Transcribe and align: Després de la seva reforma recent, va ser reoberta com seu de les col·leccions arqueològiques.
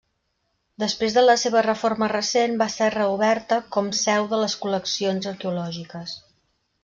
Després 0.83 1.17
de 1.17 1.23
la 1.25 1.33
seva 1.41 1.61
reforma 1.65 2.07
recent, 2.13 2.55
va 2.63 2.69
ser 2.77 2.87
reoberta 2.97 3.61
com 3.77 3.93
seu 3.99 4.27
de 4.33 4.39
les 4.45 4.55
col·leccions 4.63 5.29
arqueològiques. 5.35 6.17